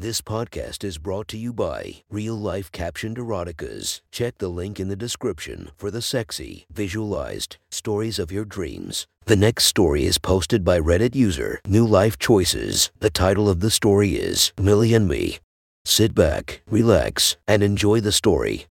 This 0.00 0.22
podcast 0.22 0.82
is 0.82 0.96
brought 0.96 1.28
to 1.28 1.36
you 1.36 1.52
by 1.52 1.96
Real 2.08 2.34
Life 2.34 2.72
Captioned 2.72 3.18
Eroticas. 3.18 4.00
Check 4.10 4.38
the 4.38 4.48
link 4.48 4.80
in 4.80 4.88
the 4.88 4.96
description 4.96 5.72
for 5.76 5.90
the 5.90 6.00
sexy, 6.00 6.64
visualized 6.72 7.58
stories 7.70 8.18
of 8.18 8.32
your 8.32 8.46
dreams. 8.46 9.06
The 9.26 9.36
next 9.36 9.64
story 9.64 10.06
is 10.06 10.16
posted 10.16 10.64
by 10.64 10.80
Reddit 10.80 11.14
user 11.14 11.60
New 11.66 11.84
Life 11.84 12.18
Choices. 12.18 12.90
The 13.00 13.10
title 13.10 13.46
of 13.46 13.60
the 13.60 13.70
story 13.70 14.12
is 14.12 14.54
Millie 14.58 14.94
and 14.94 15.06
Me. 15.06 15.38
Sit 15.84 16.14
back, 16.14 16.62
relax, 16.66 17.36
and 17.46 17.62
enjoy 17.62 18.00
the 18.00 18.10
story. 18.10 18.68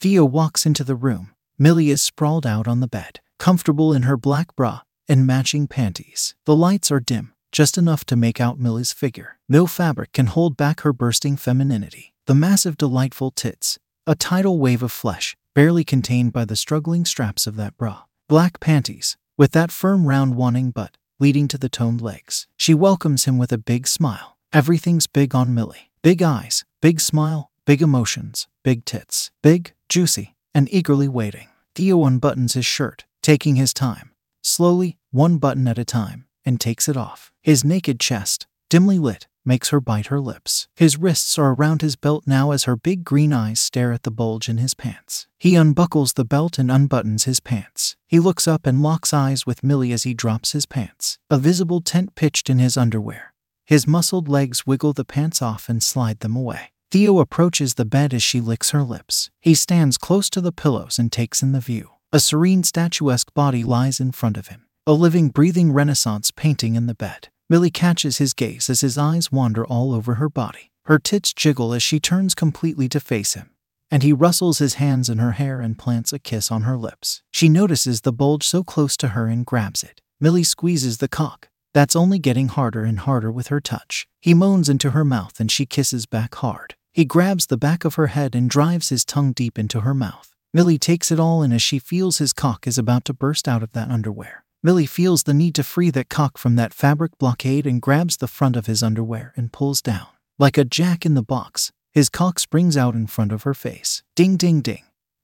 Theo 0.00 0.24
walks 0.24 0.66
into 0.66 0.82
the 0.82 0.96
room. 0.96 1.32
Millie 1.60 1.90
is 1.90 2.02
sprawled 2.02 2.44
out 2.44 2.66
on 2.66 2.80
the 2.80 2.88
bed, 2.88 3.20
comfortable 3.38 3.92
in 3.92 4.02
her 4.02 4.16
black 4.16 4.56
bra 4.56 4.80
and 5.06 5.28
matching 5.28 5.68
panties. 5.68 6.34
The 6.44 6.56
lights 6.56 6.90
are 6.90 6.98
dim, 6.98 7.34
just 7.52 7.78
enough 7.78 8.04
to 8.06 8.16
make 8.16 8.40
out 8.40 8.58
Millie's 8.58 8.92
figure. 8.92 9.38
No 9.48 9.66
fabric 9.66 10.12
can 10.12 10.26
hold 10.26 10.56
back 10.56 10.80
her 10.80 10.92
bursting 10.92 11.36
femininity. 11.36 12.12
The 12.26 12.34
massive, 12.34 12.76
delightful 12.76 13.30
tits, 13.30 13.78
a 14.06 14.14
tidal 14.14 14.58
wave 14.58 14.82
of 14.82 14.92
flesh, 14.92 15.36
barely 15.54 15.84
contained 15.84 16.32
by 16.32 16.44
the 16.44 16.56
struggling 16.56 17.04
straps 17.04 17.46
of 17.46 17.56
that 17.56 17.76
bra. 17.76 18.04
Black 18.28 18.60
panties, 18.60 19.16
with 19.36 19.52
that 19.52 19.72
firm, 19.72 20.06
round, 20.06 20.36
wanting 20.36 20.70
butt, 20.70 20.96
leading 21.18 21.48
to 21.48 21.58
the 21.58 21.68
toned 21.68 22.00
legs. 22.00 22.46
She 22.56 22.74
welcomes 22.74 23.24
him 23.24 23.38
with 23.38 23.52
a 23.52 23.58
big 23.58 23.86
smile. 23.86 24.36
Everything's 24.52 25.06
big 25.06 25.34
on 25.34 25.54
Millie. 25.54 25.90
Big 26.02 26.22
eyes, 26.22 26.64
big 26.80 27.00
smile, 27.00 27.50
big 27.66 27.82
emotions, 27.82 28.48
big 28.62 28.84
tits. 28.84 29.30
Big, 29.42 29.72
juicy, 29.88 30.34
and 30.54 30.72
eagerly 30.72 31.08
waiting. 31.08 31.48
Theo 31.74 31.98
unbuttons 31.98 32.54
his 32.54 32.66
shirt, 32.66 33.04
taking 33.22 33.56
his 33.56 33.74
time. 33.74 34.12
Slowly, 34.42 34.96
one 35.10 35.38
button 35.38 35.68
at 35.68 35.78
a 35.78 35.84
time, 35.84 36.26
and 36.44 36.60
takes 36.60 36.88
it 36.88 36.96
off. 36.96 37.32
His 37.42 37.64
naked 37.64 38.00
chest, 38.00 38.46
dimly 38.68 38.98
lit, 38.98 39.26
makes 39.44 39.70
her 39.70 39.80
bite 39.80 40.06
her 40.06 40.20
lips. 40.20 40.68
His 40.76 40.98
wrists 40.98 41.38
are 41.38 41.54
around 41.54 41.82
his 41.82 41.96
belt 41.96 42.24
now 42.26 42.50
as 42.50 42.64
her 42.64 42.76
big 42.76 43.04
green 43.04 43.32
eyes 43.32 43.60
stare 43.60 43.92
at 43.92 44.02
the 44.02 44.10
bulge 44.10 44.48
in 44.48 44.58
his 44.58 44.74
pants. 44.74 45.26
He 45.38 45.56
unbuckles 45.56 46.14
the 46.14 46.24
belt 46.24 46.58
and 46.58 46.70
unbuttons 46.70 47.24
his 47.24 47.40
pants. 47.40 47.96
He 48.06 48.20
looks 48.20 48.46
up 48.46 48.66
and 48.66 48.82
locks 48.82 49.14
eyes 49.14 49.46
with 49.46 49.64
Millie 49.64 49.92
as 49.92 50.02
he 50.02 50.14
drops 50.14 50.52
his 50.52 50.66
pants, 50.66 51.18
a 51.30 51.38
visible 51.38 51.80
tent 51.80 52.14
pitched 52.14 52.50
in 52.50 52.58
his 52.58 52.76
underwear. 52.76 53.32
His 53.64 53.86
muscled 53.86 54.28
legs 54.28 54.66
wiggle 54.66 54.92
the 54.92 55.04
pants 55.04 55.40
off 55.40 55.68
and 55.68 55.82
slide 55.82 56.20
them 56.20 56.36
away. 56.36 56.72
Theo 56.90 57.20
approaches 57.20 57.74
the 57.74 57.84
bed 57.84 58.12
as 58.12 58.22
she 58.22 58.40
licks 58.40 58.70
her 58.70 58.82
lips. 58.82 59.30
He 59.40 59.54
stands 59.54 59.96
close 59.96 60.28
to 60.30 60.40
the 60.40 60.52
pillows 60.52 60.98
and 60.98 61.12
takes 61.12 61.40
in 61.40 61.52
the 61.52 61.60
view. 61.60 61.90
A 62.12 62.18
serene, 62.18 62.64
statuesque 62.64 63.32
body 63.32 63.62
lies 63.62 64.00
in 64.00 64.10
front 64.10 64.36
of 64.36 64.48
him, 64.48 64.66
a 64.86 64.92
living, 64.92 65.28
breathing 65.28 65.72
Renaissance 65.72 66.30
painting 66.30 66.74
in 66.74 66.86
the 66.86 66.94
bed. 66.94 67.28
Millie 67.48 67.70
catches 67.70 68.18
his 68.18 68.32
gaze 68.32 68.70
as 68.70 68.80
his 68.80 68.96
eyes 68.96 69.30
wander 69.30 69.64
all 69.66 69.92
over 69.92 70.14
her 70.14 70.28
body. 70.28 70.70
Her 70.86 70.98
tits 70.98 71.32
jiggle 71.32 71.74
as 71.74 71.82
she 71.82 72.00
turns 72.00 72.34
completely 72.34 72.88
to 72.88 72.98
face 72.98 73.34
him, 73.34 73.50
and 73.90 74.02
he 74.02 74.12
rustles 74.12 74.58
his 74.58 74.74
hands 74.74 75.08
in 75.08 75.18
her 75.18 75.32
hair 75.32 75.60
and 75.60 75.78
plants 75.78 76.12
a 76.12 76.18
kiss 76.18 76.50
on 76.50 76.62
her 76.62 76.76
lips. 76.76 77.22
She 77.30 77.48
notices 77.48 78.00
the 78.00 78.12
bulge 78.12 78.46
so 78.46 78.64
close 78.64 78.96
to 78.96 79.08
her 79.08 79.26
and 79.26 79.44
grabs 79.44 79.82
it. 79.82 80.00
Millie 80.18 80.44
squeezes 80.44 80.98
the 80.98 81.08
cock. 81.08 81.48
That's 81.74 81.94
only 81.94 82.18
getting 82.18 82.48
harder 82.48 82.82
and 82.84 83.00
harder 83.00 83.30
with 83.30 83.48
her 83.48 83.60
touch. 83.60 84.08
He 84.20 84.34
moans 84.34 84.68
into 84.68 84.90
her 84.90 85.04
mouth 85.04 85.38
and 85.38 85.50
she 85.50 85.66
kisses 85.66 86.06
back 86.06 86.34
hard. 86.36 86.74
He 86.92 87.04
grabs 87.04 87.46
the 87.46 87.56
back 87.56 87.84
of 87.84 87.94
her 87.94 88.08
head 88.08 88.34
and 88.34 88.50
drives 88.50 88.88
his 88.88 89.04
tongue 89.04 89.32
deep 89.32 89.58
into 89.58 89.82
her 89.82 89.94
mouth. 89.94 90.34
Millie 90.52 90.78
takes 90.78 91.12
it 91.12 91.20
all 91.20 91.42
in 91.42 91.52
as 91.52 91.62
she 91.62 91.78
feels 91.78 92.18
his 92.18 92.32
cock 92.32 92.66
is 92.66 92.78
about 92.78 93.04
to 93.04 93.12
burst 93.12 93.46
out 93.46 93.62
of 93.62 93.70
that 93.72 93.90
underwear. 93.90 94.44
Millie 94.62 94.84
feels 94.84 95.22
the 95.22 95.32
need 95.32 95.54
to 95.54 95.62
free 95.62 95.90
that 95.90 96.10
cock 96.10 96.36
from 96.36 96.56
that 96.56 96.74
fabric 96.74 97.16
blockade 97.16 97.66
and 97.66 97.80
grabs 97.80 98.18
the 98.18 98.28
front 98.28 98.56
of 98.56 98.66
his 98.66 98.82
underwear 98.82 99.32
and 99.34 99.52
pulls 99.52 99.80
down. 99.80 100.08
Like 100.38 100.58
a 100.58 100.66
jack 100.66 101.06
in 101.06 101.14
the 101.14 101.22
box, 101.22 101.72
his 101.92 102.10
cock 102.10 102.38
springs 102.38 102.76
out 102.76 102.94
in 102.94 103.06
front 103.06 103.32
of 103.32 103.44
her 103.44 103.54
face. 103.54 104.02
Ding, 104.14 104.36
ding, 104.36 104.60
ding. 104.60 104.82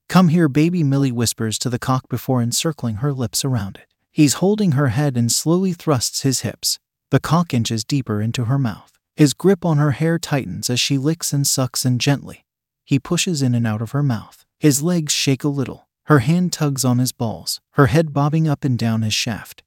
Come 0.09 0.29
here, 0.29 0.49
baby, 0.49 0.83
Millie 0.83 1.11
whispers 1.11 1.59
to 1.59 1.69
the 1.69 1.77
cock 1.77 2.09
before 2.09 2.41
encircling 2.41 2.95
her 2.97 3.13
lips 3.13 3.45
around 3.45 3.77
it. 3.77 3.93
He's 4.11 4.35
holding 4.35 4.71
her 4.71 4.87
head 4.87 5.15
and 5.15 5.31
slowly 5.31 5.73
thrusts 5.73 6.23
his 6.23 6.39
hips. 6.39 6.79
The 7.11 7.19
cock 7.19 7.53
inches 7.53 7.83
deeper 7.83 8.19
into 8.21 8.45
her 8.45 8.57
mouth. 8.57 8.91
His 9.15 9.35
grip 9.35 9.63
on 9.63 9.77
her 9.77 9.91
hair 9.91 10.17
tightens 10.17 10.67
as 10.67 10.79
she 10.79 10.97
licks 10.97 11.31
and 11.31 11.45
sucks 11.45 11.85
and 11.85 12.01
gently. 12.01 12.43
He 12.85 12.97
pushes 12.97 13.43
in 13.43 13.53
and 13.53 13.67
out 13.67 13.83
of 13.83 13.91
her 13.91 14.01
mouth. 14.01 14.45
His 14.59 14.81
legs 14.81 15.13
shake 15.13 15.43
a 15.43 15.49
little. 15.49 15.86
Her 16.07 16.19
hand 16.19 16.53
tugs 16.53 16.85
on 16.85 16.99
his 16.99 17.11
balls, 17.11 17.59
her 17.71 17.87
head 17.87 18.13
bobbing 18.13 18.47
up 18.47 18.63
and 18.63 18.79
down 18.79 19.01
his 19.01 19.13
shaft. 19.13 19.61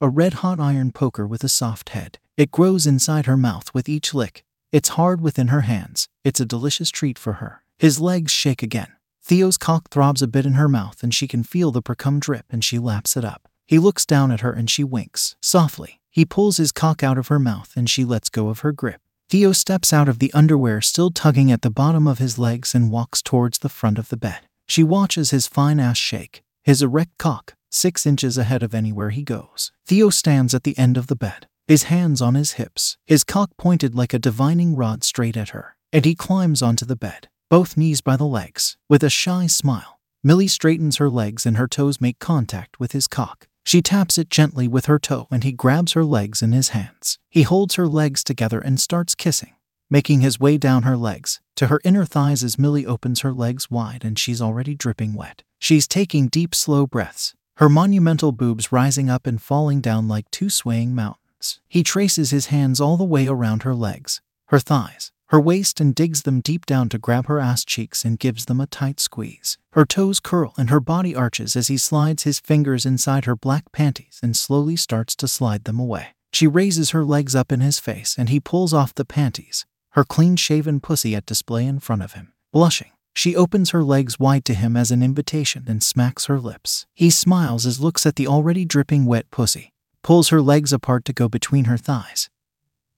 A 0.00 0.08
red 0.08 0.34
hot 0.34 0.60
iron 0.60 0.92
poker 0.92 1.26
with 1.26 1.42
a 1.42 1.48
soft 1.48 1.88
head. 1.88 2.20
It 2.36 2.52
grows 2.52 2.86
inside 2.86 3.26
her 3.26 3.36
mouth 3.36 3.74
with 3.74 3.88
each 3.88 4.14
lick. 4.14 4.44
It's 4.70 4.90
hard 4.90 5.20
within 5.20 5.48
her 5.48 5.62
hands. 5.62 6.08
It's 6.22 6.38
a 6.38 6.46
delicious 6.46 6.90
treat 6.90 7.18
for 7.18 7.34
her. 7.34 7.64
His 7.78 7.98
legs 7.98 8.30
shake 8.30 8.62
again. 8.62 8.92
Theo's 9.24 9.58
cock 9.58 9.90
throbs 9.90 10.22
a 10.22 10.28
bit 10.28 10.46
in 10.46 10.52
her 10.52 10.68
mouth 10.68 11.02
and 11.02 11.12
she 11.12 11.26
can 11.26 11.42
feel 11.42 11.72
the 11.72 11.82
precum 11.82 12.20
drip 12.20 12.44
and 12.48 12.62
she 12.62 12.78
laps 12.78 13.16
it 13.16 13.24
up. 13.24 13.48
He 13.66 13.80
looks 13.80 14.06
down 14.06 14.30
at 14.30 14.42
her 14.42 14.52
and 14.52 14.70
she 14.70 14.84
winks. 14.84 15.34
Softly, 15.42 16.00
he 16.08 16.24
pulls 16.24 16.58
his 16.58 16.70
cock 16.70 17.02
out 17.02 17.18
of 17.18 17.26
her 17.26 17.40
mouth 17.40 17.72
and 17.74 17.90
she 17.90 18.04
lets 18.04 18.28
go 18.28 18.50
of 18.50 18.60
her 18.60 18.70
grip. 18.70 19.00
Theo 19.28 19.50
steps 19.50 19.92
out 19.92 20.08
of 20.08 20.20
the 20.20 20.32
underwear, 20.32 20.80
still 20.80 21.10
tugging 21.10 21.50
at 21.50 21.62
the 21.62 21.70
bottom 21.70 22.06
of 22.06 22.18
his 22.20 22.38
legs, 22.38 22.72
and 22.72 22.92
walks 22.92 23.20
towards 23.20 23.58
the 23.58 23.68
front 23.68 23.98
of 23.98 24.10
the 24.10 24.16
bed. 24.16 24.42
She 24.66 24.82
watches 24.82 25.30
his 25.30 25.46
fine 25.46 25.78
ass 25.78 25.96
shake, 25.96 26.42
his 26.64 26.82
erect 26.82 27.16
cock, 27.18 27.54
six 27.70 28.04
inches 28.04 28.36
ahead 28.36 28.62
of 28.62 28.74
anywhere 28.74 29.10
he 29.10 29.22
goes. 29.22 29.70
Theo 29.86 30.10
stands 30.10 30.54
at 30.54 30.64
the 30.64 30.76
end 30.76 30.96
of 30.96 31.06
the 31.06 31.16
bed, 31.16 31.46
his 31.68 31.84
hands 31.84 32.20
on 32.20 32.34
his 32.34 32.52
hips, 32.52 32.96
his 33.06 33.24
cock 33.24 33.50
pointed 33.56 33.94
like 33.94 34.12
a 34.12 34.18
divining 34.18 34.74
rod 34.74 35.04
straight 35.04 35.36
at 35.36 35.50
her, 35.50 35.76
and 35.92 36.04
he 36.04 36.14
climbs 36.14 36.62
onto 36.62 36.84
the 36.84 36.96
bed, 36.96 37.28
both 37.48 37.76
knees 37.76 38.00
by 38.00 38.16
the 38.16 38.24
legs. 38.24 38.76
With 38.88 39.04
a 39.04 39.10
shy 39.10 39.46
smile, 39.46 40.00
Millie 40.24 40.48
straightens 40.48 40.96
her 40.96 41.08
legs 41.08 41.46
and 41.46 41.56
her 41.56 41.68
toes 41.68 42.00
make 42.00 42.18
contact 42.18 42.80
with 42.80 42.92
his 42.92 43.06
cock. 43.06 43.46
She 43.64 43.82
taps 43.82 44.18
it 44.18 44.30
gently 44.30 44.68
with 44.68 44.86
her 44.86 44.98
toe 44.98 45.28
and 45.30 45.44
he 45.44 45.52
grabs 45.52 45.92
her 45.92 46.04
legs 46.04 46.42
in 46.42 46.52
his 46.52 46.70
hands. 46.70 47.18
He 47.30 47.42
holds 47.42 47.76
her 47.76 47.86
legs 47.86 48.24
together 48.24 48.60
and 48.60 48.80
starts 48.80 49.14
kissing, 49.14 49.54
making 49.90 50.20
his 50.20 50.40
way 50.40 50.56
down 50.56 50.82
her 50.82 50.96
legs 50.96 51.40
to 51.56 51.66
her 51.66 51.80
inner 51.84 52.04
thighs 52.04 52.44
as 52.44 52.58
Millie 52.58 52.86
opens 52.86 53.20
her 53.20 53.32
legs 53.32 53.70
wide 53.70 54.04
and 54.04 54.18
she's 54.18 54.40
already 54.40 54.74
dripping 54.74 55.14
wet. 55.14 55.42
She's 55.58 55.88
taking 55.88 56.28
deep, 56.28 56.54
slow 56.54 56.86
breaths, 56.86 57.34
her 57.56 57.68
monumental 57.68 58.32
boobs 58.32 58.70
rising 58.70 59.10
up 59.10 59.26
and 59.26 59.40
falling 59.40 59.80
down 59.80 60.08
like 60.08 60.30
two 60.30 60.50
swaying 60.50 60.94
mountains. 60.94 61.60
He 61.68 61.82
traces 61.82 62.30
his 62.30 62.46
hands 62.46 62.80
all 62.80 62.96
the 62.96 63.04
way 63.04 63.26
around 63.26 63.62
her 63.62 63.74
legs, 63.74 64.20
her 64.46 64.58
thighs, 64.58 65.12
her 65.28 65.40
waist 65.40 65.80
and 65.80 65.94
digs 65.94 66.22
them 66.22 66.40
deep 66.40 66.66
down 66.66 66.88
to 66.90 66.98
grab 66.98 67.26
her 67.26 67.40
ass 67.40 67.64
cheeks 67.64 68.04
and 68.04 68.18
gives 68.18 68.44
them 68.44 68.60
a 68.60 68.66
tight 68.66 69.00
squeeze. 69.00 69.58
Her 69.72 69.84
toes 69.84 70.20
curl 70.20 70.54
and 70.56 70.70
her 70.70 70.80
body 70.80 71.16
arches 71.16 71.56
as 71.56 71.68
he 71.68 71.78
slides 71.78 72.22
his 72.22 72.38
fingers 72.38 72.86
inside 72.86 73.24
her 73.24 73.34
black 73.34 73.72
panties 73.72 74.20
and 74.22 74.36
slowly 74.36 74.76
starts 74.76 75.16
to 75.16 75.26
slide 75.26 75.64
them 75.64 75.80
away. 75.80 76.08
She 76.32 76.46
raises 76.46 76.90
her 76.90 77.04
legs 77.04 77.34
up 77.34 77.50
in 77.50 77.60
his 77.60 77.78
face 77.80 78.14
and 78.16 78.28
he 78.28 78.38
pulls 78.38 78.72
off 78.72 78.94
the 78.94 79.04
panties, 79.04 79.66
her 79.96 80.04
clean 80.04 80.36
shaven 80.36 80.78
pussy 80.78 81.16
at 81.16 81.24
display 81.24 81.66
in 81.66 81.80
front 81.80 82.02
of 82.02 82.12
him. 82.12 82.34
Blushing, 82.52 82.90
she 83.14 83.34
opens 83.34 83.70
her 83.70 83.82
legs 83.82 84.20
wide 84.20 84.44
to 84.44 84.52
him 84.52 84.76
as 84.76 84.90
an 84.90 85.02
invitation 85.02 85.64
and 85.66 85.82
smacks 85.82 86.26
her 86.26 86.38
lips. 86.38 86.84
He 86.92 87.08
smiles 87.08 87.64
as 87.64 87.80
looks 87.80 88.04
at 88.04 88.16
the 88.16 88.26
already 88.26 88.66
dripping 88.66 89.06
wet 89.06 89.30
pussy, 89.30 89.72
pulls 90.02 90.28
her 90.28 90.42
legs 90.42 90.70
apart 90.70 91.06
to 91.06 91.14
go 91.14 91.30
between 91.30 91.64
her 91.64 91.78
thighs, 91.78 92.28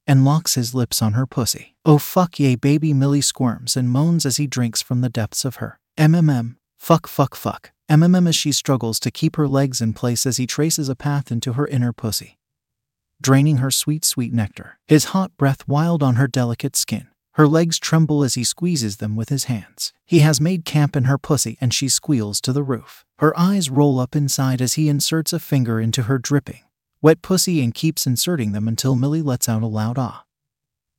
and 0.09 0.25
locks 0.25 0.57
his 0.57 0.75
lips 0.75 1.01
on 1.01 1.13
her 1.13 1.25
pussy. 1.25 1.77
Oh 1.85 1.99
fuck 1.99 2.41
yay 2.41 2.57
baby 2.57 2.93
Millie 2.93 3.21
squirms 3.21 3.77
and 3.77 3.89
moans 3.89 4.27
as 4.27 4.39
he 4.39 4.49
drinks 4.49 4.83
from 4.83 5.01
the 5.01 5.09
depths 5.09 5.45
of 5.45 5.57
her. 5.57 5.79
MMM. 5.97 6.57
Fuck 6.79 7.07
fuck 7.07 7.37
fuck. 7.37 7.71
MMM 7.89 8.29
as 8.29 8.35
she 8.35 8.51
struggles 8.51 8.99
to 9.01 9.13
keep 9.13 9.37
her 9.37 9.47
legs 9.47 9.81
in 9.81 9.93
place 9.93 10.27
as 10.27 10.37
he 10.37 10.49
traces 10.49 10.89
a 10.89 10.97
path 10.97 11.31
into 11.31 11.53
her 11.53 11.67
inner 11.69 11.93
pussy. 11.93 12.38
Draining 13.21 13.59
her 13.59 13.71
sweet 13.71 14.05
sweet 14.05 14.33
nectar. 14.33 14.79
His 14.87 15.07
hot 15.07 15.37
breath 15.37 15.67
wild 15.67 16.03
on 16.03 16.15
her 16.15 16.29
delicate 16.29 16.77
skin. 16.77 17.09
Her 17.33 17.47
legs 17.47 17.79
tremble 17.79 18.25
as 18.25 18.35
he 18.35 18.43
squeezes 18.43 18.97
them 18.97 19.15
with 19.15 19.29
his 19.29 19.45
hands. 19.45 19.93
He 20.05 20.21
has 20.21 20.41
made 20.41 20.65
camp 20.65 20.97
in 20.97 21.05
her 21.05 21.19
pussy 21.19 21.57
and 21.61 21.73
she 21.73 21.89
squeals 21.89 22.41
to 22.41 22.53
the 22.53 22.65
roof. 22.65 23.05
Her 23.19 23.39
eyes 23.39 23.71
roll 23.71 24.01
up 24.01 24.17
inside 24.17 24.61
as 24.61 24.75
he 24.75 24.89
inserts 24.89 25.33
a 25.33 25.39
finger 25.39 25.81
into 25.81 26.03
her 26.03 26.19
dripping, 26.19 26.65
wet 27.01 27.23
pussy 27.23 27.63
and 27.63 27.75
keeps 27.75 28.07
inserting 28.07 28.53
them 28.53 28.67
until 28.67 28.97
Millie 28.97 29.23
lets 29.23 29.49
out 29.49 29.63
a 29.63 29.67
loud 29.67 29.99
ah. 29.99 30.25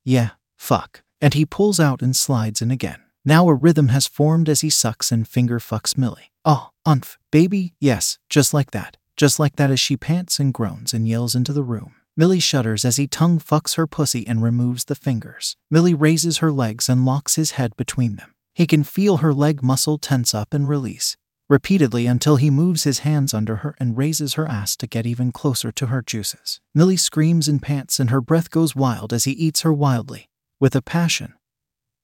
Yeah, 0.06 0.32
fuck. 0.58 1.04
And 1.20 1.34
he 1.34 1.46
pulls 1.46 1.80
out 1.80 2.02
and 2.02 2.16
slides 2.16 2.62
in 2.62 2.72
again. 2.72 3.02
Now 3.26 3.50
a 3.50 3.54
rhythm 3.54 3.90
has 3.90 4.08
formed 4.08 4.48
as 4.48 4.62
he 4.62 4.70
sucks 4.70 5.12
and 5.12 5.28
finger 5.28 5.60
fucks 5.60 5.98
Millie. 5.98 6.32
Oh, 6.46 6.70
umph, 6.86 7.18
baby, 7.32 7.74
yes, 7.80 8.18
just 8.30 8.54
like 8.54 8.72
that. 8.72 8.98
Just 9.18 9.40
like 9.40 9.58
that 9.58 9.72
as 9.72 9.80
she 9.82 9.98
pants 9.98 10.40
and 10.40 10.54
groans 10.54 10.94
and 10.94 11.06
yells 11.06 11.36
into 11.36 11.52
the 11.52 11.64
room. 11.64 11.96
Millie 12.20 12.42
shudders 12.42 12.84
as 12.84 12.98
he 12.98 13.08
tongue 13.08 13.40
fucks 13.40 13.76
her 13.76 13.88
pussy 13.88 14.28
and 14.28 14.44
removes 14.44 14.84
the 14.84 14.94
fingers. 14.94 15.56
Millie 15.72 15.94
raises 15.94 16.40
her 16.40 16.52
legs 16.52 16.90
and 16.90 17.06
locks 17.06 17.36
his 17.36 17.52
head 17.52 17.74
between 17.78 18.18
them. 18.18 18.34
He 18.54 18.68
can 18.68 18.84
feel 18.84 19.18
her 19.18 19.34
leg 19.34 19.64
muscle 19.64 19.98
tense 19.98 20.34
up 20.34 20.54
and 20.54 20.68
release. 20.68 21.16
repeatedly 21.50 22.08
until 22.08 22.36
he 22.36 22.50
moves 22.50 22.84
his 22.84 23.00
hands 23.00 23.34
under 23.34 23.56
her 23.64 23.74
and 23.80 23.98
raises 23.98 24.34
her 24.34 24.46
ass 24.46 24.76
to 24.76 24.86
get 24.86 25.06
even 25.06 25.32
closer 25.32 25.72
to 25.72 25.86
her 25.86 26.02
juices. 26.02 26.60
Millie 26.76 26.98
screams 26.98 27.48
and 27.48 27.62
pants, 27.62 28.02
and 28.02 28.10
her 28.10 28.20
breath 28.20 28.52
goes 28.52 28.76
wild 28.76 29.14
as 29.14 29.24
he 29.24 29.32
eats 29.32 29.62
her 29.62 29.72
wildly, 29.72 30.28
with 30.60 30.76
a 30.76 30.82
passion, 30.82 31.36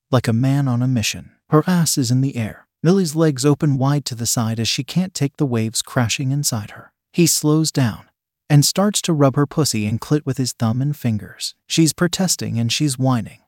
like 0.10 0.30
a 0.30 0.34
man 0.34 0.70
on 0.70 0.82
a 0.82 0.88
mission. 0.88 1.32
Her 1.50 1.66
ass 1.68 1.98
is 1.98 2.10
in 2.10 2.22
the 2.22 2.38
air. 2.38 2.68
Millie's 2.82 3.18
legs 3.18 3.46
open 3.46 3.78
wide 3.78 4.06
to 4.06 4.16
the 4.16 4.26
side 4.26 4.62
as 4.62 4.70
she 4.70 4.84
can't 4.86 5.14
take 5.14 5.36
the 5.36 5.46
waves 5.46 5.82
crashing 5.82 6.32
inside 6.32 6.72
her. 6.72 6.94
He 7.12 7.28
slows 7.28 7.70
down 7.70 8.08
and 8.50 8.66
starts 8.66 9.02
to 9.02 9.14
rub 9.14 9.36
her 9.36 9.46
pussy 9.46 9.86
and 9.86 10.02
clit 10.02 10.26
with 10.26 10.38
his 10.38 10.54
thumb 10.54 10.82
and 10.82 10.96
fingers. 10.96 11.56
She's 11.68 11.94
protesting 11.94 12.60
and 12.60 12.72
she's 12.72 13.00
whining, 13.00 13.40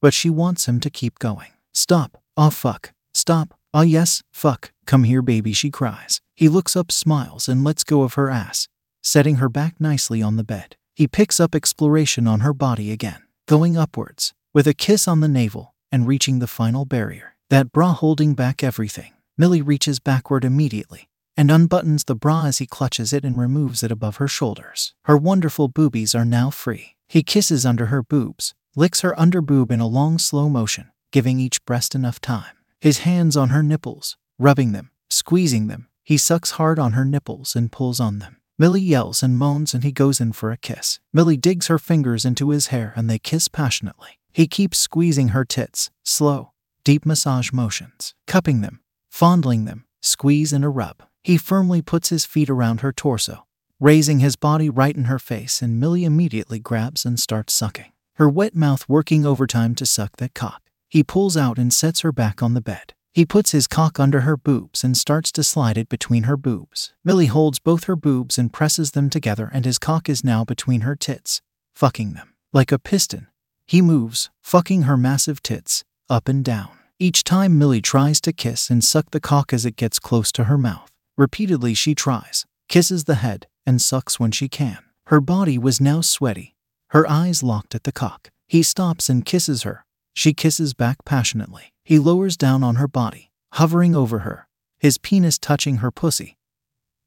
but 0.00 0.14
she 0.14 0.30
wants 0.30 0.66
him 0.66 0.80
to 0.80 0.90
keep 0.90 1.18
going. 1.18 1.52
Stop. 1.74 2.18
Oh 2.36 2.50
fuck. 2.50 2.92
Stop. 3.14 3.54
Oh 3.74 3.82
yes, 3.82 4.22
fuck. 4.32 4.72
Come 4.86 5.04
here, 5.04 5.22
baby, 5.22 5.52
she 5.52 5.70
cries. 5.70 6.20
He 6.34 6.48
looks 6.48 6.76
up, 6.76 6.92
smiles, 6.92 7.48
and 7.48 7.64
lets 7.64 7.84
go 7.84 8.02
of 8.02 8.14
her 8.14 8.30
ass, 8.30 8.68
setting 9.02 9.36
her 9.36 9.48
back 9.48 9.80
nicely 9.80 10.22
on 10.22 10.36
the 10.36 10.44
bed. 10.44 10.76
He 10.94 11.08
picks 11.08 11.40
up 11.40 11.54
exploration 11.54 12.26
on 12.26 12.40
her 12.40 12.54
body 12.54 12.92
again, 12.92 13.22
going 13.46 13.76
upwards, 13.76 14.32
with 14.54 14.66
a 14.66 14.74
kiss 14.74 15.06
on 15.06 15.20
the 15.20 15.28
navel 15.28 15.74
and 15.92 16.06
reaching 16.06 16.38
the 16.38 16.46
final 16.46 16.84
barrier. 16.84 17.36
That 17.50 17.72
bra 17.72 17.92
holding 17.92 18.34
back 18.34 18.64
everything. 18.64 19.12
Millie 19.38 19.62
reaches 19.62 19.98
backward 19.98 20.44
immediately 20.44 21.08
and 21.36 21.50
unbuttons 21.50 22.04
the 22.06 22.14
bra 22.14 22.46
as 22.46 22.58
he 22.58 22.66
clutches 22.66 23.12
it 23.12 23.24
and 23.24 23.36
removes 23.36 23.82
it 23.82 23.92
above 23.92 24.16
her 24.16 24.28
shoulders. 24.28 24.94
Her 25.04 25.16
wonderful 25.16 25.68
boobies 25.68 26.14
are 26.14 26.24
now 26.24 26.50
free. 26.50 26.96
He 27.08 27.22
kisses 27.22 27.66
under 27.66 27.86
her 27.86 28.02
boobs, 28.02 28.54
licks 28.74 29.02
her 29.02 29.18
under 29.18 29.40
boob 29.40 29.70
in 29.70 29.80
a 29.80 29.86
long 29.86 30.18
slow 30.18 30.48
motion, 30.48 30.90
giving 31.12 31.38
each 31.38 31.64
breast 31.64 31.94
enough 31.94 32.20
time. 32.20 32.56
His 32.80 32.98
hands 32.98 33.36
on 33.36 33.50
her 33.50 33.62
nipples, 33.62 34.16
rubbing 34.38 34.72
them, 34.72 34.90
squeezing 35.08 35.66
them. 35.66 35.88
He 36.02 36.16
sucks 36.16 36.52
hard 36.52 36.78
on 36.78 36.92
her 36.92 37.04
nipples 37.04 37.56
and 37.56 37.72
pulls 37.72 38.00
on 38.00 38.18
them. 38.18 38.36
Millie 38.58 38.80
yells 38.80 39.22
and 39.22 39.36
moans 39.36 39.74
and 39.74 39.84
he 39.84 39.92
goes 39.92 40.20
in 40.20 40.32
for 40.32 40.50
a 40.50 40.56
kiss. 40.56 40.98
Millie 41.12 41.36
digs 41.36 41.66
her 41.66 41.78
fingers 41.78 42.24
into 42.24 42.50
his 42.50 42.68
hair 42.68 42.92
and 42.96 43.10
they 43.10 43.18
kiss 43.18 43.48
passionately. 43.48 44.18
He 44.32 44.46
keeps 44.46 44.78
squeezing 44.78 45.28
her 45.28 45.44
tits, 45.44 45.90
slow, 46.04 46.52
deep 46.84 47.04
massage 47.04 47.52
motions, 47.52 48.14
cupping 48.26 48.60
them, 48.62 48.80
fondling 49.10 49.64
them, 49.64 49.84
squeeze 50.00 50.52
and 50.52 50.64
a 50.64 50.68
rub. 50.68 51.02
He 51.26 51.38
firmly 51.38 51.82
puts 51.82 52.10
his 52.10 52.24
feet 52.24 52.48
around 52.48 52.82
her 52.82 52.92
torso, 52.92 53.46
raising 53.80 54.20
his 54.20 54.36
body 54.36 54.70
right 54.70 54.96
in 54.96 55.06
her 55.06 55.18
face, 55.18 55.60
and 55.60 55.80
Millie 55.80 56.04
immediately 56.04 56.60
grabs 56.60 57.04
and 57.04 57.18
starts 57.18 57.52
sucking, 57.52 57.90
her 58.14 58.28
wet 58.28 58.54
mouth 58.54 58.88
working 58.88 59.26
overtime 59.26 59.74
to 59.74 59.86
suck 59.86 60.18
that 60.18 60.34
cock. 60.34 60.62
He 60.88 61.02
pulls 61.02 61.36
out 61.36 61.58
and 61.58 61.74
sets 61.74 62.02
her 62.02 62.12
back 62.12 62.44
on 62.44 62.54
the 62.54 62.60
bed. 62.60 62.94
He 63.12 63.26
puts 63.26 63.50
his 63.50 63.66
cock 63.66 63.98
under 63.98 64.20
her 64.20 64.36
boobs 64.36 64.84
and 64.84 64.96
starts 64.96 65.32
to 65.32 65.42
slide 65.42 65.76
it 65.76 65.88
between 65.88 66.22
her 66.24 66.36
boobs. 66.36 66.92
Millie 67.04 67.26
holds 67.26 67.58
both 67.58 67.82
her 67.84 67.96
boobs 67.96 68.38
and 68.38 68.52
presses 68.52 68.92
them 68.92 69.10
together, 69.10 69.50
and 69.52 69.64
his 69.64 69.80
cock 69.80 70.08
is 70.08 70.22
now 70.22 70.44
between 70.44 70.82
her 70.82 70.94
tits, 70.94 71.42
fucking 71.74 72.12
them. 72.12 72.34
Like 72.52 72.70
a 72.70 72.78
piston, 72.78 73.26
he 73.66 73.82
moves, 73.82 74.30
fucking 74.44 74.82
her 74.82 74.96
massive 74.96 75.42
tits, 75.42 75.82
up 76.08 76.28
and 76.28 76.44
down. 76.44 76.78
Each 77.00 77.24
time 77.24 77.58
Millie 77.58 77.82
tries 77.82 78.20
to 78.20 78.32
kiss 78.32 78.70
and 78.70 78.84
suck 78.84 79.10
the 79.10 79.18
cock 79.18 79.52
as 79.52 79.66
it 79.66 79.74
gets 79.74 79.98
close 79.98 80.30
to 80.30 80.44
her 80.44 80.56
mouth. 80.56 80.92
Repeatedly, 81.16 81.74
she 81.74 81.94
tries, 81.94 82.44
kisses 82.68 83.04
the 83.04 83.16
head, 83.16 83.46
and 83.64 83.80
sucks 83.80 84.20
when 84.20 84.30
she 84.30 84.48
can. 84.48 84.78
Her 85.06 85.20
body 85.20 85.56
was 85.56 85.80
now 85.80 86.00
sweaty, 86.00 86.54
her 86.90 87.08
eyes 87.08 87.42
locked 87.42 87.74
at 87.74 87.84
the 87.84 87.92
cock. 87.92 88.30
He 88.48 88.62
stops 88.62 89.08
and 89.08 89.24
kisses 89.24 89.62
her. 89.62 89.84
She 90.14 90.32
kisses 90.32 90.72
back 90.72 91.04
passionately. 91.04 91.72
He 91.84 91.98
lowers 91.98 92.36
down 92.36 92.62
on 92.62 92.76
her 92.76 92.88
body, 92.88 93.30
hovering 93.52 93.94
over 93.94 94.20
her, 94.20 94.46
his 94.78 94.98
penis 94.98 95.38
touching 95.38 95.76
her 95.76 95.90
pussy. 95.90 96.36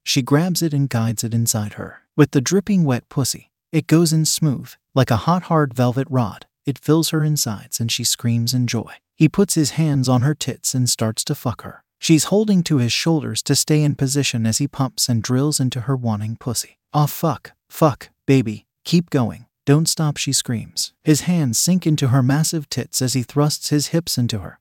She 0.04 0.22
grabs 0.22 0.62
it 0.62 0.74
and 0.74 0.88
guides 0.88 1.24
it 1.24 1.34
inside 1.34 1.74
her. 1.74 2.02
With 2.16 2.32
the 2.32 2.40
dripping 2.40 2.84
wet 2.84 3.08
pussy, 3.08 3.50
it 3.72 3.86
goes 3.86 4.12
in 4.12 4.24
smooth, 4.24 4.70
like 4.94 5.10
a 5.10 5.24
hot 5.28 5.44
hard 5.44 5.74
velvet 5.74 6.08
rod. 6.10 6.46
It 6.66 6.78
fills 6.78 7.10
her 7.10 7.24
insides 7.24 7.80
and 7.80 7.90
she 7.90 8.04
screams 8.04 8.52
in 8.54 8.66
joy. 8.66 8.94
He 9.16 9.28
puts 9.28 9.54
his 9.54 9.72
hands 9.72 10.08
on 10.08 10.22
her 10.22 10.34
tits 10.34 10.74
and 10.74 10.88
starts 10.88 11.24
to 11.24 11.34
fuck 11.34 11.62
her. 11.62 11.84
She's 12.02 12.24
holding 12.24 12.62
to 12.62 12.78
his 12.78 12.92
shoulders 12.92 13.42
to 13.42 13.54
stay 13.54 13.82
in 13.82 13.94
position 13.94 14.46
as 14.46 14.56
he 14.56 14.66
pumps 14.66 15.06
and 15.10 15.22
drills 15.22 15.60
into 15.60 15.82
her 15.82 15.94
wanting 15.94 16.36
pussy. 16.36 16.78
Oh 16.94 17.06
fuck, 17.06 17.52
fuck, 17.68 18.08
baby, 18.26 18.64
keep 18.86 19.10
going. 19.10 19.44
Don't 19.66 19.86
stop, 19.86 20.16
she 20.16 20.32
screams. 20.32 20.94
His 21.04 21.22
hands 21.22 21.58
sink 21.58 21.86
into 21.86 22.08
her 22.08 22.22
massive 22.22 22.70
tits 22.70 23.02
as 23.02 23.12
he 23.12 23.22
thrusts 23.22 23.68
his 23.68 23.88
hips 23.88 24.16
into 24.16 24.38
her. 24.38 24.58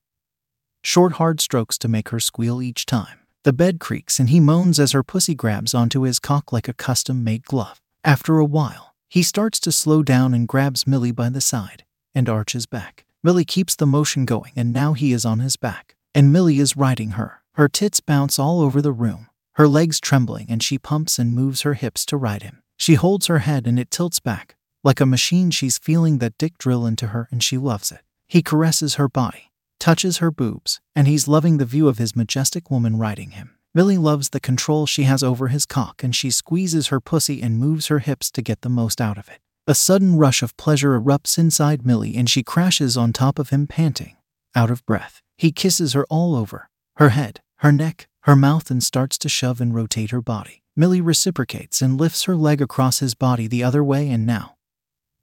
Short, 0.83 1.13
hard 1.13 1.39
strokes 1.39 1.77
to 1.77 1.87
make 1.87 2.09
her 2.09 2.19
squeal 2.19 2.61
each 2.61 2.85
time. 2.85 3.19
The 3.45 3.53
bed 3.53 3.79
creaks 3.79 4.19
and 4.19 4.29
he 4.29 4.41
moans 4.41 4.77
as 4.77 4.91
her 4.91 5.01
pussy 5.01 5.33
grabs 5.33 5.73
onto 5.73 6.01
his 6.01 6.19
cock 6.19 6.51
like 6.51 6.67
a 6.67 6.73
custom 6.73 7.23
made 7.23 7.45
glove. 7.45 7.79
After 8.03 8.37
a 8.37 8.45
while, 8.45 8.95
he 9.07 9.23
starts 9.23 9.61
to 9.61 9.71
slow 9.71 10.03
down 10.03 10.33
and 10.33 10.45
grabs 10.45 10.85
Millie 10.85 11.13
by 11.13 11.29
the 11.29 11.41
side 11.41 11.85
and 12.13 12.27
arches 12.27 12.65
back. 12.65 13.05
Millie 13.23 13.45
keeps 13.45 13.77
the 13.77 13.85
motion 13.85 14.25
going 14.25 14.51
and 14.57 14.73
now 14.73 14.91
he 14.91 15.13
is 15.13 15.23
on 15.23 15.39
his 15.39 15.55
back 15.55 15.95
and 16.13 16.33
Millie 16.33 16.59
is 16.59 16.77
riding 16.77 17.11
her. 17.11 17.41
Her 17.53 17.67
tits 17.67 17.99
bounce 17.99 18.39
all 18.39 18.61
over 18.61 18.81
the 18.81 18.91
room, 18.91 19.27
her 19.53 19.67
legs 19.67 19.99
trembling, 19.99 20.47
and 20.49 20.63
she 20.63 20.77
pumps 20.77 21.19
and 21.19 21.33
moves 21.33 21.61
her 21.61 21.73
hips 21.73 22.05
to 22.05 22.17
ride 22.17 22.43
him. 22.43 22.61
She 22.77 22.95
holds 22.95 23.27
her 23.27 23.39
head 23.39 23.67
and 23.67 23.77
it 23.77 23.91
tilts 23.91 24.19
back. 24.19 24.55
Like 24.83 25.01
a 25.01 25.05
machine, 25.05 25.51
she's 25.51 25.77
feeling 25.77 26.19
that 26.19 26.37
dick 26.37 26.57
drill 26.57 26.85
into 26.85 27.07
her 27.07 27.27
and 27.31 27.43
she 27.43 27.57
loves 27.57 27.91
it. 27.91 27.99
He 28.27 28.41
caresses 28.41 28.95
her 28.95 29.09
body, 29.09 29.51
touches 29.79 30.19
her 30.19 30.31
boobs, 30.31 30.79
and 30.95 31.07
he's 31.07 31.27
loving 31.27 31.57
the 31.57 31.65
view 31.65 31.89
of 31.89 31.97
his 31.97 32.15
majestic 32.15 32.71
woman 32.71 32.97
riding 32.97 33.31
him. 33.31 33.57
Millie 33.73 33.97
loves 33.97 34.29
the 34.29 34.39
control 34.39 34.85
she 34.85 35.03
has 35.03 35.21
over 35.21 35.49
his 35.49 35.65
cock 35.65 36.03
and 36.03 36.15
she 36.15 36.31
squeezes 36.31 36.87
her 36.87 36.99
pussy 36.99 37.41
and 37.41 37.59
moves 37.59 37.87
her 37.87 37.99
hips 37.99 38.31
to 38.31 38.41
get 38.41 38.61
the 38.61 38.69
most 38.69 39.01
out 39.01 39.17
of 39.17 39.27
it. 39.27 39.39
A 39.67 39.75
sudden 39.75 40.15
rush 40.15 40.41
of 40.41 40.57
pleasure 40.57 40.99
erupts 40.99 41.37
inside 41.37 41.85
Millie 41.85 42.15
and 42.15 42.29
she 42.29 42.41
crashes 42.41 42.97
on 42.97 43.13
top 43.13 43.37
of 43.37 43.49
him, 43.49 43.67
panting, 43.67 44.15
out 44.55 44.71
of 44.71 44.85
breath. 44.85 45.21
He 45.37 45.51
kisses 45.51 45.93
her 45.93 46.05
all 46.09 46.35
over 46.35 46.69
her 46.95 47.09
head, 47.09 47.41
her 47.57 47.71
neck, 47.71 48.07
her 48.21 48.35
mouth, 48.35 48.69
and 48.69 48.83
starts 48.83 49.17
to 49.19 49.29
shove 49.29 49.61
and 49.61 49.73
rotate 49.73 50.11
her 50.11 50.21
body. 50.21 50.63
Millie 50.75 51.01
reciprocates 51.01 51.81
and 51.81 51.99
lifts 51.99 52.23
her 52.23 52.35
leg 52.35 52.61
across 52.61 52.99
his 52.99 53.15
body 53.15 53.47
the 53.47 53.63
other 53.63 53.83
way, 53.83 54.09
and 54.09 54.25
now 54.25 54.55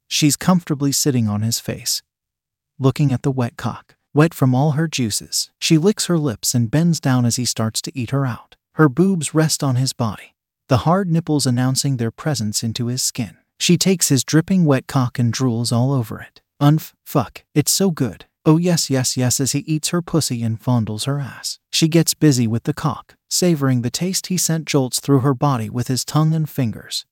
she's 0.08 0.36
comfortably 0.36 0.92
sitting 0.92 1.28
on 1.28 1.42
his 1.42 1.60
face, 1.60 2.02
looking 2.78 3.12
at 3.12 3.22
the 3.22 3.30
wet 3.30 3.56
cock, 3.56 3.96
wet 4.14 4.34
from 4.34 4.54
all 4.54 4.72
her 4.72 4.88
juices. 4.88 5.50
She 5.60 5.78
licks 5.78 6.06
her 6.06 6.18
lips 6.18 6.54
and 6.54 6.70
bends 6.70 7.00
down 7.00 7.24
as 7.24 7.36
he 7.36 7.44
starts 7.44 7.82
to 7.82 7.98
eat 7.98 8.10
her 8.10 8.24
out. 8.26 8.56
Her 8.74 8.88
boobs 8.88 9.34
rest 9.34 9.62
on 9.62 9.76
his 9.76 9.92
body, 9.92 10.34
the 10.68 10.78
hard 10.78 11.10
nipples 11.10 11.46
announcing 11.46 11.96
their 11.96 12.10
presence 12.10 12.62
into 12.62 12.86
his 12.86 13.02
skin. 13.02 13.36
She 13.58 13.78
takes 13.78 14.08
his 14.08 14.24
dripping 14.24 14.64
wet 14.64 14.86
cock 14.86 15.18
and 15.18 15.32
drools 15.32 15.72
all 15.72 15.92
over 15.92 16.20
it. 16.20 16.42
Unf, 16.60 16.92
fuck, 17.04 17.44
it's 17.54 17.72
so 17.72 17.90
good. 17.90 18.26
Oh, 18.48 18.58
yes, 18.58 18.88
yes, 18.88 19.16
yes, 19.16 19.40
as 19.40 19.50
he 19.50 19.58
eats 19.60 19.88
her 19.88 20.00
pussy 20.00 20.40
and 20.44 20.60
fondles 20.60 21.06
her 21.06 21.18
ass. 21.18 21.58
She 21.72 21.88
gets 21.88 22.14
busy 22.14 22.46
with 22.46 22.62
the 22.62 22.72
cock, 22.72 23.16
savoring 23.28 23.82
the 23.82 23.90
taste 23.90 24.28
he 24.28 24.38
sent 24.38 24.66
jolts 24.66 25.00
through 25.00 25.20
her 25.20 25.34
body 25.34 25.68
with 25.68 25.88
his 25.88 26.04
tongue 26.04 26.32
and 26.32 26.48
fingers. 26.48 27.04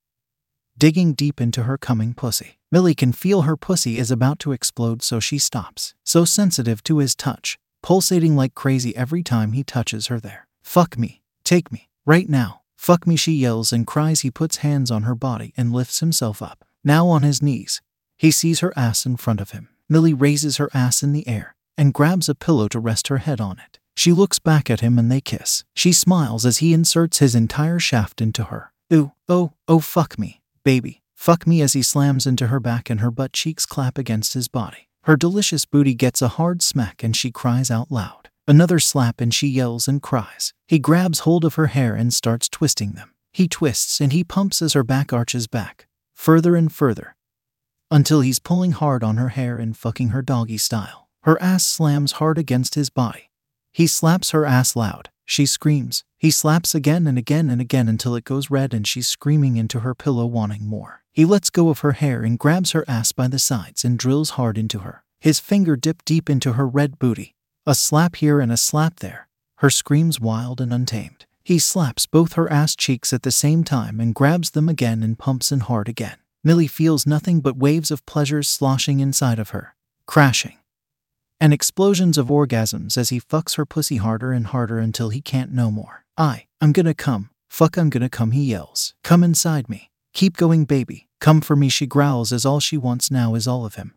Digging 0.79 1.13
deep 1.13 1.41
into 1.41 1.65
her 1.65 1.77
coming 1.77 2.15
pussy. 2.15 2.61
Millie 2.71 2.95
can 2.95 3.11
feel 3.11 3.43
her 3.43 3.57
pussy 3.57 3.99
is 3.99 4.13
about 4.13 4.39
to 4.41 4.53
explode, 4.53 5.03
so 5.03 5.19
she 5.19 5.39
stops. 5.39 5.95
So 6.05 6.25
sensitive 6.25 6.85
to 6.85 6.99
his 6.99 7.17
touch, 7.17 7.59
pulsating 7.83 8.37
like 8.37 8.55
crazy 8.55 8.97
every 8.97 9.25
time 9.25 9.53
he 9.53 9.65
touches 9.65 10.07
her 10.07 10.21
there. 10.21 10.47
Fuck 10.63 10.97
me. 10.97 11.23
Take 11.43 11.73
me. 11.73 11.89
Right 12.07 12.29
now. 12.29 12.61
Fuck 12.77 13.09
me, 13.09 13.17
she 13.17 13.33
yells 13.33 13.73
and 13.73 13.89
cries. 13.89 14.21
He 14.21 14.31
puts 14.31 14.59
hands 14.59 14.89
on 14.89 15.03
her 15.03 15.17
body 15.17 15.53
and 15.57 15.73
lifts 15.73 15.99
himself 15.99 16.41
up. 16.41 16.65
Now 16.85 17.09
on 17.09 17.23
his 17.23 17.43
knees, 17.43 17.83
he 18.17 18.31
sees 18.31 18.61
her 18.61 18.73
ass 18.77 19.05
in 19.05 19.17
front 19.17 19.41
of 19.41 19.51
him. 19.51 19.69
Millie 19.89 20.15
raises 20.15 20.57
her 20.57 20.71
ass 20.73 21.03
in 21.03 21.13
the 21.13 21.27
air 21.29 21.55
and 21.77 21.93
grabs 21.93 22.29
a 22.29 22.35
pillow 22.35 22.69
to 22.69 22.79
rest 22.79 23.09
her 23.09 23.19
head 23.19 23.41
on 23.41 23.59
it. 23.59 23.79
She 23.97 24.13
looks 24.13 24.39
back 24.39 24.71
at 24.71 24.81
him 24.81 24.99
and 24.99 25.11
they 25.11 25.21
kiss. 25.21 25.65
She 25.75 25.93
smiles 25.93 26.45
as 26.47 26.59
he 26.59 26.73
inserts 26.73 27.19
his 27.19 27.35
entire 27.35 27.79
shaft 27.79 28.21
into 28.21 28.45
her. 28.45 28.73
Ooh, 28.93 29.13
oh, 29.29 29.53
oh, 29.69 29.81
fuck 29.81 30.19
me, 30.19 30.41
baby. 30.65 31.03
Fuck 31.15 31.47
me 31.47 31.63
as 31.63 31.75
he 31.75 31.83
slams 31.83 32.27
into 32.27 32.49
her 32.49 32.61
back 32.61 32.91
and 32.91 33.01
her 33.01 33.11
butt 33.11 33.33
cheeks 33.33 33.67
clap 33.67 33.97
against 33.97 34.35
his 34.35 34.49
body. 34.49 34.89
Her 35.05 35.17
delicious 35.17 35.65
booty 35.65 35.95
gets 35.95 36.23
a 36.23 36.29
hard 36.29 36.63
smack 36.63 37.03
and 37.03 37.17
she 37.17 37.31
cries 37.31 37.71
out 37.71 37.91
loud. 37.91 38.29
Another 38.47 38.79
slap 38.79 39.21
and 39.21 39.33
she 39.33 39.49
yells 39.49 39.89
and 39.89 40.03
cries. 40.03 40.53
He 40.67 40.79
grabs 40.79 41.21
hold 41.21 41.45
of 41.45 41.55
her 41.55 41.69
hair 41.69 41.95
and 41.95 42.13
starts 42.13 42.49
twisting 42.49 42.93
them. 42.93 43.15
He 43.33 43.49
twists 43.49 44.01
and 44.01 44.13
he 44.13 44.23
pumps 44.25 44.61
as 44.61 44.75
her 44.75 44.85
back 44.85 45.13
arches 45.13 45.47
back, 45.47 45.87
further 46.15 46.57
and 46.57 46.71
further, 46.71 47.17
until 47.91 48.21
he's 48.21 48.39
pulling 48.39 48.73
hard 48.73 49.05
on 49.05 49.17
her 49.17 49.31
hair 49.31 49.57
and 49.57 49.77
fucking 49.77 50.09
her 50.09 50.23
doggy 50.23 50.59
style. 50.59 51.09
Her 51.23 51.41
ass 51.41 51.65
slams 51.65 52.13
hard 52.13 52.39
against 52.39 52.75
his 52.75 52.91
body. 52.91 53.31
He 53.73 53.87
slaps 53.87 54.31
her 54.31 54.45
ass 54.45 54.77
loud. 54.77 55.11
She 55.25 55.47
screams. 55.47 56.05
He 56.19 56.31
slaps 56.31 56.75
again 56.75 57.07
and 57.07 57.17
again 57.17 57.49
and 57.49 57.61
again 57.61 57.89
until 57.89 58.15
it 58.15 58.25
goes 58.25 58.51
red 58.51 58.75
and 58.75 58.87
she's 58.87 59.07
screaming 59.07 59.57
into 59.57 59.81
her 59.81 59.95
pillow, 59.95 60.27
wanting 60.27 60.67
more. 60.67 61.03
He 61.13 61.25
lets 61.25 61.51
go 61.51 61.71
of 61.71 61.81
her 61.81 61.93
hair 61.93 62.23
and 62.23 62.39
grabs 62.39 62.73
her 62.73 62.85
ass 62.87 63.13
by 63.13 63.29
the 63.29 63.39
sides 63.39 63.85
and 63.85 63.99
drills 63.99 64.31
hard 64.31 64.59
into 64.59 64.81
her. 64.81 65.05
His 65.21 65.41
finger 65.41 65.77
dipped 65.77 66.05
deep 66.05 66.29
into 66.29 66.55
her 66.55 66.67
red 66.67 66.99
booty. 66.99 67.35
A 67.67 67.75
slap 67.75 68.17
here 68.17 68.41
and 68.41 68.53
a 68.53 68.57
slap 68.57 69.01
there. 69.01 69.29
Her 69.57 69.71
screams 69.71 70.21
wild 70.21 70.61
and 70.61 70.73
untamed. 70.73 71.25
He 71.43 71.59
slaps 71.59 72.07
both 72.07 72.35
her 72.35 72.51
ass 72.51 72.75
cheeks 72.77 73.13
at 73.13 73.23
the 73.23 73.33
same 73.33 73.65
time 73.65 74.01
and 74.01 74.15
grabs 74.15 74.51
them 74.51 74.69
again 74.69 75.03
and 75.03 75.19
pumps 75.19 75.53
in 75.53 75.61
hard 75.61 75.89
again. 75.89 76.17
Millie 76.47 76.67
feels 76.67 77.07
nothing 77.07 77.41
but 77.41 77.57
waves 77.57 77.91
of 77.91 78.05
pleasures 78.05 78.49
sloshing 78.49 79.01
inside 79.01 79.39
of 79.39 79.51
her, 79.51 79.75
crashing, 80.07 80.59
and 81.41 81.55
explosions 81.55 82.19
of 82.19 82.27
orgasms 82.27 82.99
as 82.99 83.09
he 83.09 83.19
fucks 83.19 83.57
her 83.57 83.65
pussy 83.65 83.97
harder 83.97 84.31
and 84.31 84.49
harder 84.49 84.79
until 84.79 85.09
he 85.09 85.23
can't 85.23 85.53
no 85.53 85.71
more. 85.71 86.05
I, 86.19 86.45
I'm 86.61 86.73
gonna 86.73 86.93
come. 86.93 87.31
Fuck, 87.49 87.79
I'm 87.79 87.89
gonna 87.89 88.11
come, 88.11 88.33
he 88.33 88.45
yells. 88.45 88.93
Come 89.03 89.25
inside 89.25 89.71
me. 89.71 89.91
Keep 90.13 90.37
going, 90.37 90.67
baby. 90.67 91.09
Come 91.19 91.41
for 91.41 91.57
me, 91.57 91.71
she 91.71 91.87
growls 91.87 92.31
as 92.31 92.45
all 92.45 92.61
she 92.61 92.77
wants 92.77 93.11
now 93.11 93.35
is 93.35 93.49
all 93.49 93.65
of 93.65 93.77
him. 93.77 93.95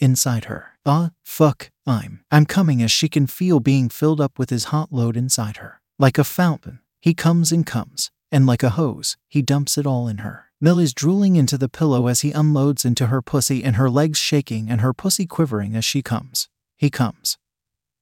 Inside 0.00 0.46
her. 0.46 0.78
Ah, 0.86 1.10
fuck, 1.24 1.70
I'm. 1.86 2.24
I'm 2.30 2.46
coming 2.46 2.82
as 2.82 2.90
she 2.90 3.10
can 3.10 3.26
feel 3.26 3.60
being 3.60 3.90
filled 3.90 4.20
up 4.20 4.38
with 4.38 4.48
his 4.48 4.64
hot 4.64 4.92
load 4.92 5.14
inside 5.14 5.58
her. 5.58 5.82
Like 5.98 6.16
a 6.16 6.24
fountain, 6.24 6.80
he 7.02 7.12
comes 7.12 7.52
and 7.52 7.66
comes, 7.66 8.10
and 8.32 8.46
like 8.46 8.62
a 8.62 8.70
hose, 8.70 9.18
he 9.28 9.42
dumps 9.42 9.76
it 9.76 9.86
all 9.86 10.08
in 10.08 10.18
her. 10.18 10.45
Millie's 10.58 10.94
drooling 10.94 11.36
into 11.36 11.58
the 11.58 11.68
pillow 11.68 12.06
as 12.06 12.22
he 12.22 12.32
unloads 12.32 12.86
into 12.86 13.08
her 13.08 13.20
pussy 13.20 13.62
and 13.62 13.76
her 13.76 13.90
legs 13.90 14.18
shaking 14.18 14.70
and 14.70 14.80
her 14.80 14.94
pussy 14.94 15.26
quivering 15.26 15.76
as 15.76 15.84
she 15.84 16.00
comes. 16.00 16.48
He 16.78 16.88
comes. 16.88 17.36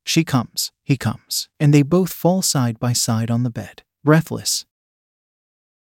She 0.05 0.23
comes. 0.23 0.71
He 0.85 0.97
comes. 0.97 1.49
And 1.59 1.75
they 1.75 1.83
both 1.83 2.13
fall 2.13 2.43
side 2.43 2.79
by 2.79 2.93
side 2.93 3.31
on 3.31 3.43
the 3.43 3.51
bed, 3.51 3.83
breathless, 4.05 4.67